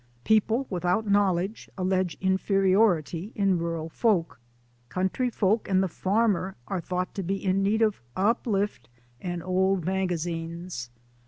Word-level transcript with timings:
People, 0.23 0.65
without 0.71 1.05
knowledge, 1.07 1.69
allege 1.77 2.17
inferiority 2.19 3.31
in 3.35 3.59
rural 3.59 3.87
folk. 3.87 4.39
Coun 4.89 5.09
try 5.09 5.29
folk 5.29 5.69
and 5.69 5.83
the 5.83 5.87
farmer 5.87 6.55
are 6.67 6.81
thought 6.81 7.13
to 7.13 7.21
be 7.21 7.35
in 7.45 7.61
need 7.61 7.83
of 7.83 8.01
uplift 8.15 8.89
and 9.21 9.43
old 9.43 9.85
magazines. 9.85 10.89